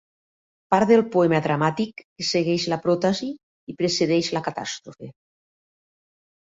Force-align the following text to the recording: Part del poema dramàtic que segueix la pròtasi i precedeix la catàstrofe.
Part 0.75 0.89
del 0.93 1.03
poema 1.15 1.41
dramàtic 1.49 2.01
que 2.21 2.27
segueix 2.31 2.67
la 2.73 2.81
pròtasi 2.87 3.31
i 3.75 3.79
precedeix 3.83 4.35
la 4.39 4.47
catàstrofe. 4.51 5.15